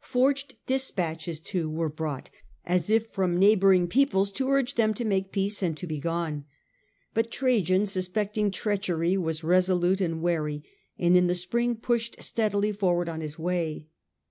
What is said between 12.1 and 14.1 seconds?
steadily forward on his way.